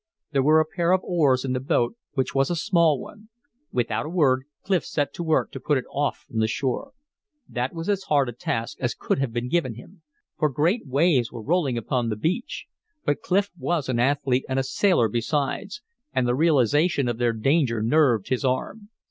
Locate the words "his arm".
18.29-18.89